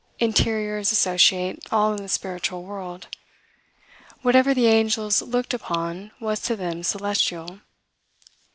Interiors 0.17 0.91
associate 0.91 1.63
all 1.71 1.91
in 1.93 1.97
the 2.01 2.09
spiritual 2.09 2.63
world. 2.63 3.05
Whatever 4.23 4.51
the 4.51 4.65
angels 4.65 5.21
looked 5.21 5.53
upon 5.53 6.09
was 6.19 6.39
to 6.39 6.55
them 6.55 6.81
celestial. 6.81 7.59